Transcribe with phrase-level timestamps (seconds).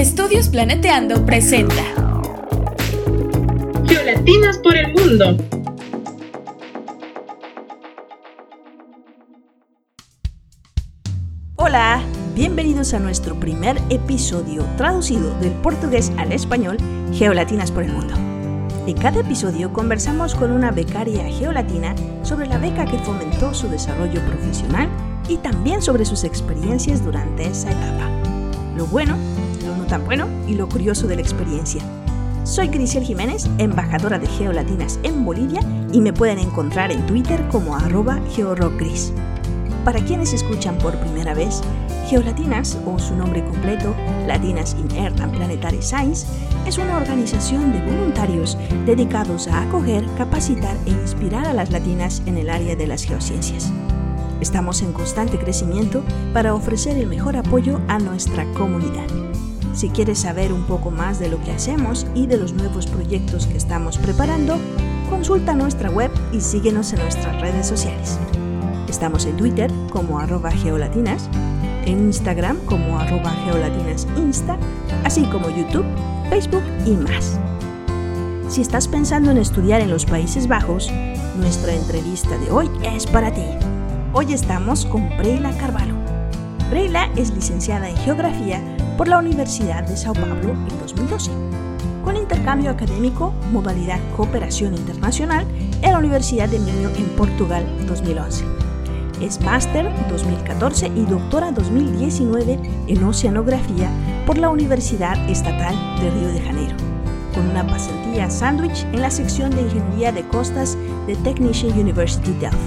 [0.00, 1.84] Estudios Planeteando presenta
[3.84, 5.36] Geolatinas por el mundo.
[11.56, 12.02] Hola,
[12.34, 16.78] bienvenidos a nuestro primer episodio traducido del portugués al español,
[17.12, 18.14] Geolatinas por el mundo.
[18.86, 24.22] En cada episodio conversamos con una becaria geolatina sobre la beca que fomentó su desarrollo
[24.22, 24.88] profesional
[25.28, 28.08] y también sobre sus experiencias durante esa etapa.
[28.74, 29.18] Lo bueno,
[29.64, 31.82] lo no tan bueno y lo curioso de la experiencia.
[32.44, 35.60] Soy Grisel Jiménez, embajadora de Geolatinas en Bolivia
[35.92, 38.18] y me pueden encontrar en Twitter como arroba.
[39.84, 41.62] Para quienes escuchan por primera vez,
[42.08, 43.94] Geolatinas, o su nombre completo,
[44.26, 46.26] Latinas in Earth and Planetary Science,
[46.66, 52.36] es una organización de voluntarios dedicados a acoger, capacitar e inspirar a las latinas en
[52.36, 53.72] el área de las geociencias.
[54.40, 56.02] Estamos en constante crecimiento
[56.32, 59.06] para ofrecer el mejor apoyo a nuestra comunidad.
[59.72, 63.46] Si quieres saber un poco más de lo que hacemos y de los nuevos proyectos
[63.46, 64.58] que estamos preparando,
[65.08, 68.18] consulta nuestra web y síguenos en nuestras redes sociales.
[68.88, 71.30] Estamos en Twitter como arroba geolatinas,
[71.86, 74.58] en Instagram como arroba geolatinasinsta,
[75.04, 75.86] así como YouTube,
[76.28, 77.38] Facebook y más.
[78.48, 80.90] Si estás pensando en estudiar en los Países Bajos,
[81.38, 83.44] nuestra entrevista de hoy es para ti.
[84.12, 85.94] Hoy estamos con Breila Carvalho.
[86.68, 88.60] Breila es licenciada en Geografía
[89.00, 91.30] por la Universidad de Sao Paulo en 2012,
[92.04, 95.46] con intercambio académico modalidad Cooperación Internacional
[95.80, 98.44] en la Universidad de Minho en Portugal 2011.
[99.22, 103.88] Es máster 2014 y doctora 2019 en Oceanografía
[104.26, 106.76] por la Universidad Estatal de Río de Janeiro,
[107.32, 110.76] con una pasantía sándwich en la sección de Ingeniería de Costas
[111.06, 112.58] de Technische University Delft.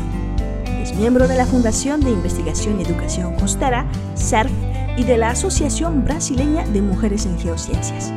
[0.81, 3.85] Es miembro de la Fundación de Investigación y Educación Costera,
[4.17, 4.51] CERF,
[4.95, 8.13] y de la Asociación Brasileña de Mujeres en Geociencias,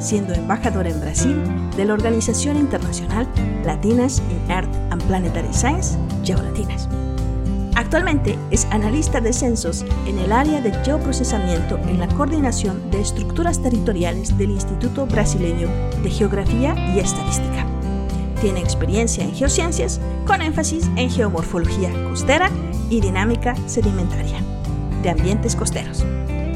[0.00, 1.36] siendo embajadora en Brasil
[1.76, 3.26] de la Organización Internacional
[3.64, 6.88] Latinas in Earth and Planetary Science, Geolatinas.
[7.76, 13.62] Actualmente es analista de censos en el área de geoprocesamiento en la coordinación de estructuras
[13.62, 15.68] territoriales del Instituto Brasileño
[16.02, 17.66] de Geografía y Estadística.
[18.40, 22.50] Tiene experiencia en geociencias con énfasis en geomorfología costera
[22.90, 24.42] y dinámica sedimentaria
[25.02, 26.04] de ambientes costeros,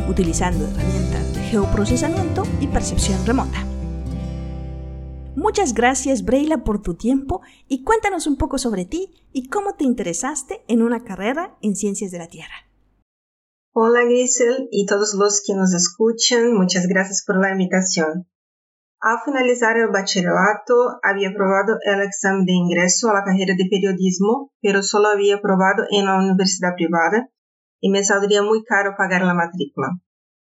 [0.09, 3.67] utilizando herramientas de geoprocesamiento y percepción remota.
[5.37, 9.85] Muchas gracias Breila por tu tiempo y cuéntanos un poco sobre ti y cómo te
[9.85, 12.69] interesaste en una carrera en ciencias de la Tierra.
[13.73, 18.29] Hola Giselle y todos los que nos escuchan, muchas gracias por la invitación.
[19.01, 24.53] Al finalizar el bachillerato, había aprobado el examen de ingreso a la carrera de periodismo,
[24.61, 27.29] pero solo había aprobado en la universidad privada
[27.83, 29.89] y me saldría muy caro pagar la matrícula.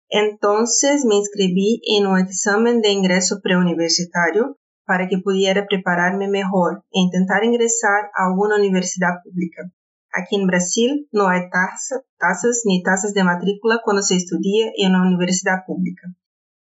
[0.09, 6.99] Entonces me inscribí en un examen de ingreso preuniversitario para que pudiera prepararme mejor e
[6.99, 9.69] intentar ingresar a alguna universidad pública.
[10.11, 15.05] Aquí en Brasil no hay tasas ni tasas de matrícula cuando se estudia en una
[15.05, 16.07] universidad pública.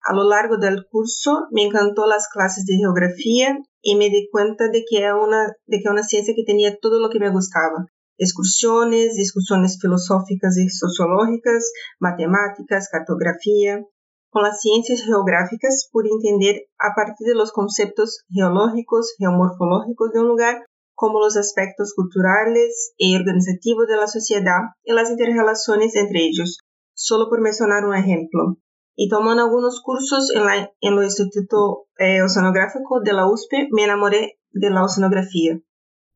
[0.02, 4.68] A lo largo del curso me encantó las clases de geografía y me di cuenta
[4.68, 7.86] de que era una, de que una ciencia que tenía todo lo que me gustaba.
[8.20, 13.82] Excursiones, discusiones filosóficas y sociológicas, matemáticas, cartografía.
[14.28, 20.28] Con las ciencias geográficas pude entender a partir de los conceptos geológicos, geomorfológicos de un
[20.28, 26.58] lugar, como los aspectos culturales y organizativos de la sociedad y las interrelaciones entre ellos,
[26.92, 28.58] solo por mencionar un ejemplo
[29.02, 30.42] y tomando algunos cursos en
[30.82, 35.58] el Instituto eh, Oceanográfico de la USP, me enamoré de la oceanografía.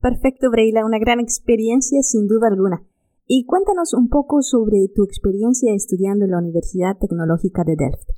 [0.05, 2.85] Perfecto, Breila, una gran experiencia sin duda alguna.
[3.27, 8.11] Y cuéntanos un poco sobre tu experiencia estudiando en la Universidad Tecnológica de Delft.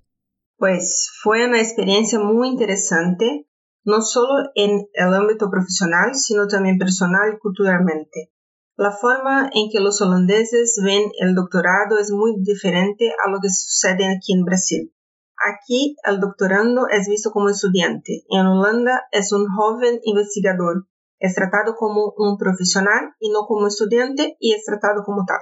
[0.56, 3.46] Pues fue una experiencia muy interesante,
[3.84, 8.32] no solo en el ámbito profesional, sino también personal y culturalmente.
[8.76, 13.48] La forma en que los holandeses ven el doctorado es muy diferente a lo que
[13.48, 14.92] sucede aquí en Brasil.
[15.38, 18.24] Aquí el doctorando es visto como estudiante.
[18.28, 20.88] En Holanda es un joven investigador.
[21.18, 25.40] Es tratado como un profesional y no como estudiante y es tratado como tal.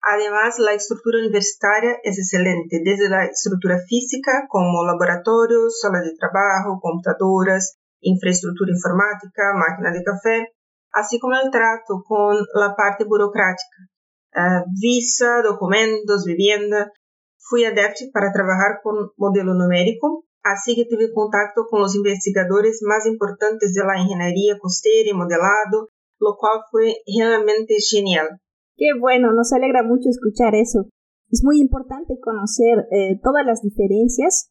[0.00, 6.78] Además, la estructura universitaria es excelente, desde la estructura física como laboratorios, salas de trabajo,
[6.80, 10.54] computadoras, infraestructura informática, máquina de café,
[10.92, 13.90] así como el trato con la parte burocrática,
[14.34, 16.92] uh, visa, documentos, vivienda.
[17.36, 17.72] Fui a
[18.12, 23.84] para trabajar con modelo numérico, así que tuve contacto con los investigadores más importantes de
[23.84, 25.88] la ingeniería costera y modelado,
[26.20, 28.40] lo cual fue realmente genial.
[28.76, 30.88] Qué bueno, nos alegra mucho escuchar eso.
[31.30, 34.50] Es muy importante conocer eh, todas las diferencias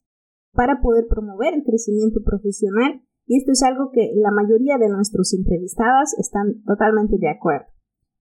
[0.54, 5.34] para poder promover el crecimiento profesional y esto es algo que la mayoría de nuestros
[5.34, 7.68] entrevistadas están totalmente de acuerdo.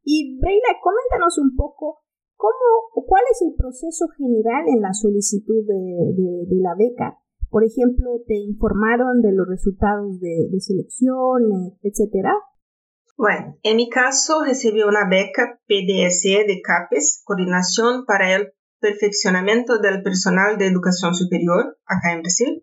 [0.02, 2.02] Y Breila, coméntanos un poco
[2.34, 7.19] cómo, cuál es el proceso general en la solicitud de, la beca.
[7.50, 12.34] Por ejemplo, ¿te informaron de los resultados de, de selección, etcétera?
[13.16, 20.02] Bueno, en mi caso recibí una beca PDSE de CAPES, Coordinación para el Perfeccionamiento del
[20.02, 22.62] Personal de Educación Superior, acá en Brasil,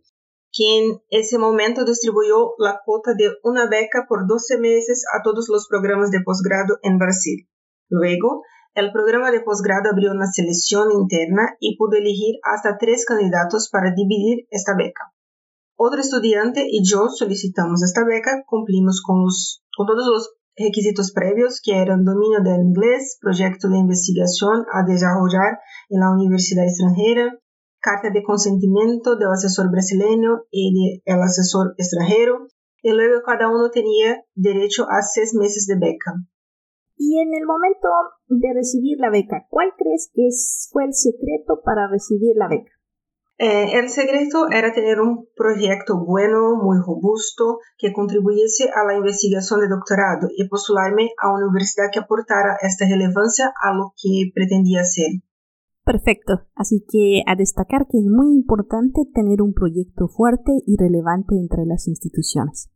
[0.52, 5.50] que en ese momento distribuyó la cuota de una beca por 12 meses a todos
[5.50, 7.50] los programas de posgrado en Brasil.
[7.90, 8.44] Luego,
[8.76, 13.94] el programa de posgrado abrió una selección interna y pudo elegir hasta tres candidatos para
[13.96, 15.14] dividir esta beca.
[15.76, 19.26] Otro estudiante y yo solicitamos esta beca, cumplimos con,
[19.78, 25.60] todos los requisitos previos que eran dominio del inglés, proyecto de investigación a desarrollar
[25.90, 27.38] en la universidad extranjera,
[27.80, 32.48] carta de consentimiento del asesor brasileño y del asesor extranjero,
[32.82, 36.14] y luego cada uno tenía derecho a seis meses de beca.
[36.96, 37.90] Y en el momento
[38.28, 40.28] de recibir la beca, ¿cuál crees que
[40.72, 42.72] fue el secreto para recibir la beca?
[43.40, 49.60] Eh, el secreto era tener un proyecto bueno, muy robusto, que contribuyese a la investigación
[49.60, 54.82] de doctorado y postularme a una universidad que aportara esta relevancia a lo que pretendía
[54.82, 55.24] hacer.
[55.84, 61.36] Perfecto, así que a destacar que es muy importante tener un proyecto fuerte y relevante
[61.36, 62.70] entre las instituciones.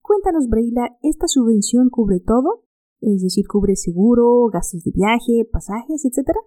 [0.00, 2.64] Cuéntanos, Breila, ¿esta subvención cubre todo?
[3.00, 6.40] Es decir, cubre seguro, gastos de viaje, pasajes, etcétera?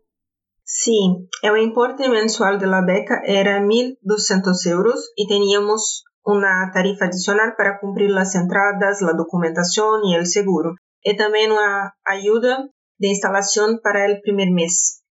[0.64, 7.54] Sí, el importe mensual de la beca era 1.200 euros y teníamos una tarifa adicional
[7.58, 13.82] para cumplir las entradas, la documentación y el seguro, y también una ayuda de instalación
[13.84, 15.04] para el primer mes.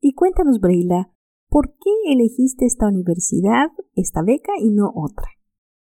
[0.00, 1.10] Y cuéntanos, Breila,
[1.48, 5.37] ¿por qué elegiste esta universidad, esta beca y no otra?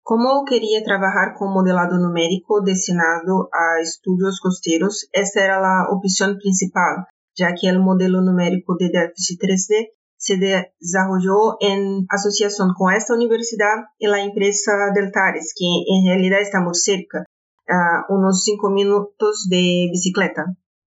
[0.09, 7.07] Como quería trabajar con modelado numérico destinado a estudios costeros, esta era la opción principal,
[7.35, 13.91] ya que el modelo numérico de déficit 3D se desarrolló en asociación con esta universidad
[13.99, 17.25] y la empresa Deltares, que en realidad está muy cerca,
[17.67, 20.45] a unos cinco minutos de bicicleta.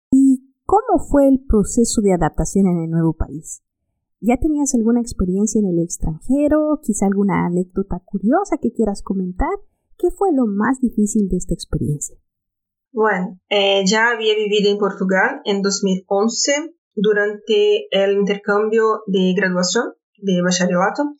[0.09, 3.62] ¿Y cómo fue el proceso de adaptación en el nuevo país?
[4.25, 6.80] ¿Ya tenías alguna experiencia en el extranjero?
[6.81, 9.52] ¿Quizá alguna anécdota curiosa que quieras comentar?
[9.98, 12.16] ¿Qué fue lo más difícil de esta experiencia?
[12.94, 20.42] Bueno, eh, ya había vivido en Portugal en 2011 durante el intercambio de graduación de
[20.42, 21.18] bachillerato,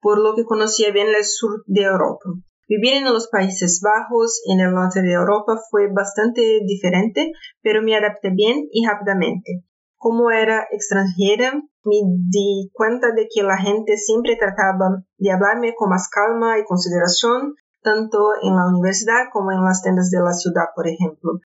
[0.00, 2.24] por lo que conocía bien el sur de Europa.
[2.68, 7.94] Vivir en los Países Bajos, en el norte de Europa, fue bastante diferente, pero me
[7.94, 9.65] adapté bien y rápidamente.
[9.98, 11.54] Como era extranjera,
[11.84, 11.96] me
[12.30, 17.54] di cuenta de que la gente siempre trataba de hablarme con más calma y consideración,
[17.82, 21.40] tanto en la universidad como en las tiendas de la ciudad, por ejemplo.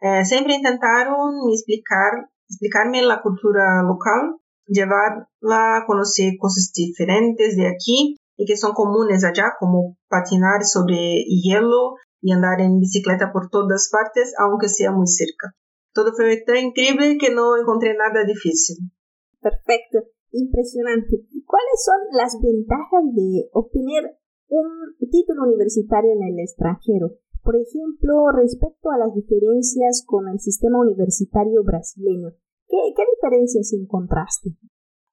[0.00, 4.36] Eh, siempre intentaron explicar, explicarme la cultura local,
[4.66, 11.24] llevarla a conocer cosas diferentes de aquí y que son comunes allá, como patinar sobre
[11.24, 15.54] hielo y andar en bicicleta por todas partes, aunque sea muy cerca.
[15.96, 18.76] Todo fue tan increíble que no encontré nada difícil.
[19.40, 21.24] Perfecto, impresionante.
[21.48, 24.04] ¿Cuáles son las ventajas de obtener
[24.48, 27.18] un título universitario en el extranjero.
[27.42, 32.30] Por ejemplo, respecto a las diferencias con el sistema universitario brasileño,
[32.68, 32.78] ¿qué,
[33.14, 34.50] diferencias encontraste?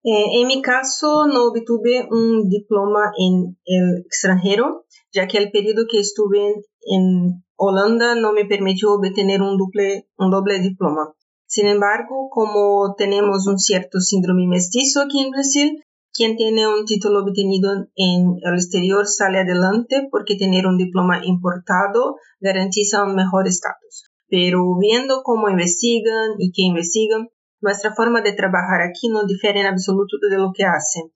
[0.04, 5.86] Eh, en mi caso, no obtuve un diploma en el extranjero, ya que el periodo
[5.90, 11.13] que estuve en Holanda no me permitió obtener un doble, diploma.
[11.46, 17.24] Sin embargo, como tenemos un cierto síndrome mestizo aquí en Brasil, quien tiene un título
[17.24, 24.12] obtenido en el exterior sale adelante porque tener un diploma importado garantiza un mejor estatus.
[24.28, 27.30] Pero viendo cómo investigan y qué investigan,
[27.62, 31.12] nuestra forma de trabajar aquí no difiere en absoluto de lo que hacen.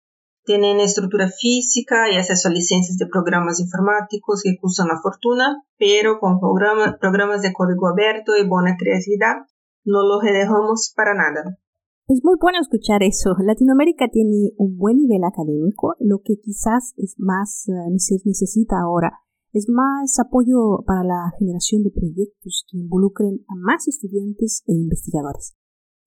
[0.45, 6.19] Tienen estructura física y acceso a licencias de programas informáticos que cuestan la fortuna, pero
[6.19, 9.47] con programas de código abierto y buena creatividad
[9.85, 11.59] no lo dejamos para nada.
[12.07, 13.35] Es muy bueno escuchar eso.
[13.39, 19.25] Latinoamérica tiene un buen nivel académico, lo que quizás es más uh, se necesita ahora
[19.55, 25.55] es más apoyo para la generación de proyectos que involucren a más estudiantes e investigadores.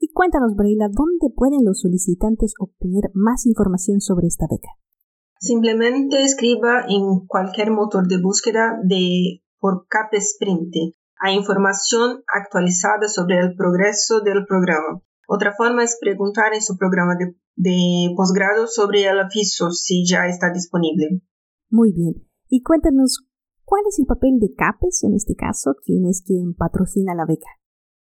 [0.07, 4.69] Y cuéntanos, Breila, ¿dónde pueden los solicitantes obtener más información sobre esta beca?
[5.37, 10.73] Simplemente escriba en cualquier motor de búsqueda de por CAPESprint
[11.19, 17.15] a información actualizada sobre el progreso del programa Otra forma es preguntar en su programa
[17.19, 21.21] de, de posgrado sobre el aviso si ya está disponible.
[21.69, 22.25] Muy bien.
[22.47, 23.27] Y cuéntanos,
[23.65, 25.75] ¿cuál es el papel de CAPES en este caso?
[25.83, 27.56] ¿Quién es quien patrocina la beca?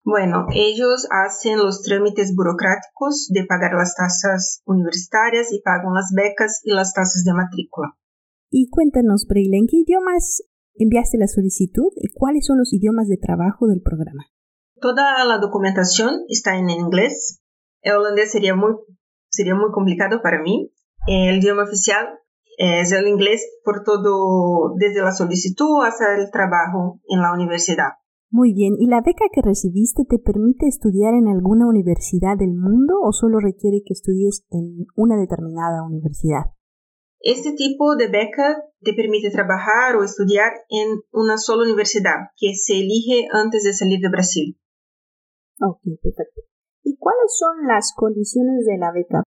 [0.05, 6.61] Bueno, ellos hacen los trámites burocráticos de pagar las tasas universitarias y pagan las becas
[6.63, 7.97] y las tasas de matrícula.
[8.51, 10.43] Y cuéntanos, Breila, ¿en qué idiomas
[10.75, 14.27] enviaste la solicitud y cuáles son los idiomas de trabajo del programa?
[14.79, 17.41] Toda la documentación está en inglés.
[17.81, 18.75] El holandés sería muy,
[19.29, 20.71] sería muy complicado para mí.
[21.07, 22.19] El idioma oficial
[22.59, 27.93] es el inglés por todo, desde la solicitud hasta el trabajo en la universidad.
[28.35, 32.99] Muy bien, ¿y la beca que recibiste te permite estudiar en alguna universidad del mundo
[33.01, 36.51] o solo requiere que estudies en una determinada universidad?
[37.21, 42.73] Este tipo de beca te permite trabajar o estudiar en una sola universidad que se
[42.73, 44.59] elige antes de salir de Brasil.
[45.61, 46.41] Ok, perfecto.
[46.83, 49.23] ¿Y cuáles son las condiciones de la beca?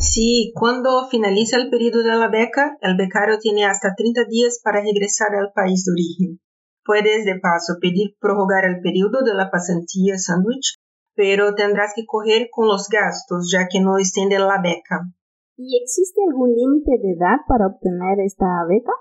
[0.00, 4.82] Sí, cuando finaliza el periodo de la beca, el becario tiene hasta 30 días para
[4.82, 6.43] regresar al país de origen.
[6.84, 10.76] Puedes de paso pedir prorrogar el periodo de la pasantía sándwich,
[11.14, 15.08] pero tendrás que coger con los gastos ya que no extiende la beca.
[15.56, 18.92] ¿Y existe algún límite de edad para obtener esta beca?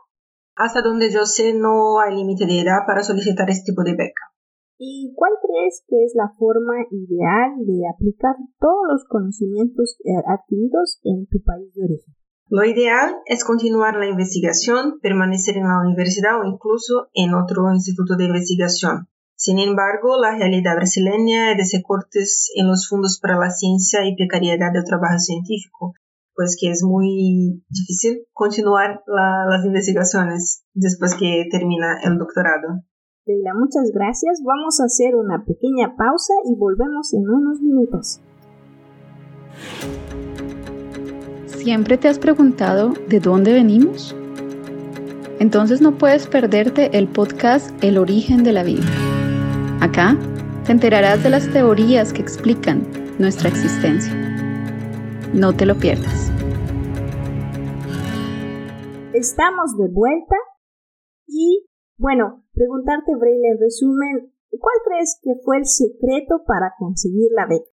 [0.55, 4.31] Hasta donde yo sé no hay límite de edad para solicitar este tipo de beca.
[4.77, 10.99] ¿Y cuál crees que es la forma ideal de aplicar todos los conocimientos eh, adquiridos
[11.03, 12.13] en tu país de origen?
[12.53, 18.15] Lo ideal es continuar la investigación, permanecer en la universidad o incluso en otro instituto
[18.15, 19.07] de investigación.
[19.35, 24.15] Sin embargo, la realidad brasileña es de cortes en los fondos para la ciencia y
[24.15, 25.95] precariedad del trabajo científico,
[26.35, 32.83] pues que es muy difícil continuar las investigaciones después que termina el doctorado.
[33.25, 34.43] Leila, muchas gracias.
[34.45, 38.21] Vamos a hacer una pequeña pausa y volvemos en unos minutos.
[41.63, 44.13] ¿Siempre te has preguntado de dónde venimos?
[45.39, 48.83] Entonces no puedes perderte el podcast El origen de la vida.
[49.79, 50.17] Acá
[50.65, 52.85] te enterarás de las teorías que explican
[53.17, 54.11] nuestra existencia.
[55.33, 56.33] No te lo pierdas.
[59.13, 60.35] Estamos de vuelta
[61.27, 61.65] y,
[61.97, 67.72] bueno, preguntarte, Braille, en resumen, ¿cuál crees que fue el secreto para conseguir la beca?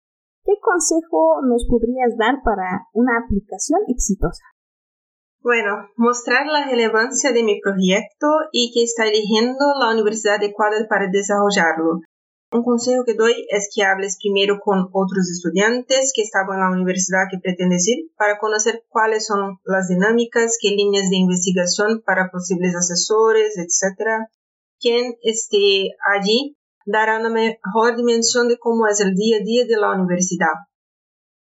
[0.48, 4.44] ¿Qué consejo nos podrías dar para una aplicación exitosa?
[5.42, 11.08] Bueno, mostrar la relevancia de mi proyecto y que está eligiendo la universidad adecuada para
[11.12, 12.00] desarrollarlo.
[12.50, 16.70] Un consejo que doy es que hables primero con otros estudiantes que estaban en la
[16.70, 22.30] universidad que pretendes ir para conocer cuáles son las dinámicas, qué líneas de investigación para
[22.30, 24.24] posibles asesores, etc.
[24.80, 26.56] Quien esté allí
[26.90, 30.66] dará una mejor dimensión de cómo es el día a día de la universidad.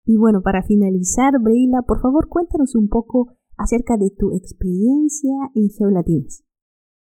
[0.06, 5.70] Y bueno, para finalizar, Breila, por favor cuéntanos un poco acerca de tu experiencia en
[5.70, 6.44] Geolatinas.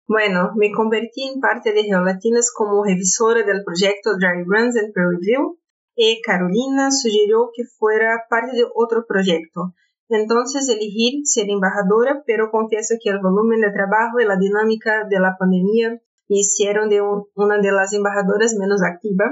[0.08, 5.08] Bueno, me convertí en parte de Geolatinas como revisora del proyecto Dry Runs and Peer
[5.10, 5.60] Review
[5.96, 9.74] y Carolina sugirió que fuera parte de otro proyecto.
[10.10, 15.20] Entonces elegí ser embajadora, pero confieso que el volumen de trabajo y la dinámica de
[15.20, 19.26] la pandemia hicieron de una de las embajadoras menos activa.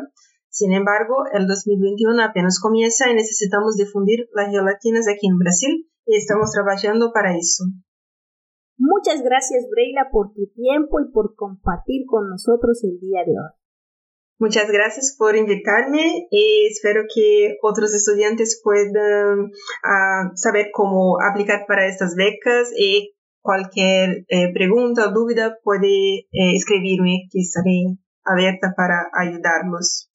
[0.49, 6.17] Sin embargo, el 2021 apenas comienza y necesitamos difundir las geolatinas aquí en Brasil y
[6.17, 7.65] estamos trabajando para eso.
[8.77, 13.61] Muchas gracias, Breila, por tu tiempo y por compartir con nosotros el día de hoy.
[14.39, 19.51] Muchas gracias por invitarme y espero que otros estudiantes puedan
[19.83, 26.55] ah, saber cómo aplicar para estas becas y Cualquier eh, pregunta o duda puede eh,
[26.55, 30.09] escribirme que estaré abierta para ayudarlos.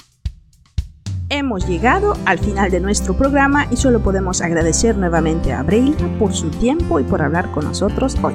[1.29, 6.33] Hemos llegado al final de nuestro programa y solo podemos agradecer nuevamente a Breila por
[6.33, 8.35] su tiempo y por hablar con nosotros hoy.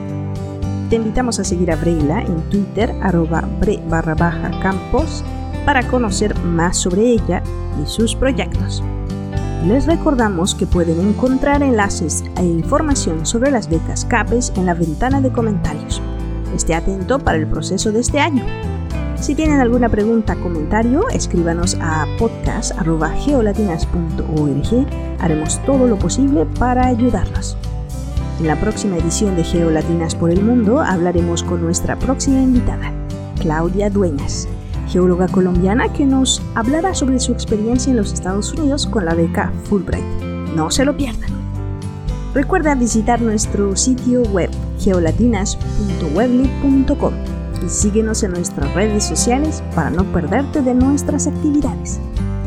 [0.89, 5.23] Te invitamos a seguir a Breila en Twitter, arroba bre barra baja campos,
[5.65, 7.41] para conocer más sobre ella
[7.81, 8.83] y sus proyectos.
[9.65, 15.21] Les recordamos que pueden encontrar enlaces e información sobre las becas CAPES en la ventana
[15.21, 16.01] de comentarios.
[16.55, 18.43] Esté atento para el proceso de este año.
[19.15, 24.87] Si tienen alguna pregunta o comentario, escríbanos a podcast.geolatinas.org.
[25.19, 27.55] Haremos todo lo posible para ayudarlos.
[28.39, 32.91] En la próxima edición de Geolatinas por el Mundo hablaremos con nuestra próxima invitada,
[33.39, 34.47] Claudia Dueñas
[34.91, 39.53] geóloga colombiana que nos hablará sobre su experiencia en los Estados Unidos con la beca
[39.63, 40.03] Fulbright.
[40.55, 41.29] No se lo pierdan.
[42.33, 47.13] Recuerda visitar nuestro sitio web geolatinas.webley.com
[47.65, 51.99] y síguenos en nuestras redes sociales para no perderte de nuestras actividades.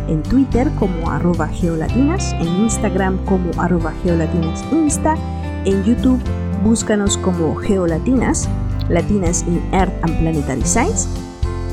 [0.06, 5.16] en Twitter como arroba geolatinas, en Instagram como arroba geolatinas.insta,
[5.64, 6.20] en YouTube
[6.62, 8.48] búscanos como geolatinas,
[8.88, 11.08] latinas in Earth and Planetary Science.